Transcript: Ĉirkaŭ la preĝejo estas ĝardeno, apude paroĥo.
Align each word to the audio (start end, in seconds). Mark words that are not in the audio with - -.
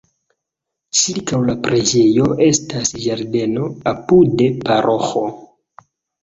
Ĉirkaŭ 0.99 1.41
la 1.49 1.53
preĝejo 1.67 2.25
estas 2.45 2.95
ĝardeno, 3.03 3.69
apude 3.93 4.49
paroĥo. 4.65 5.25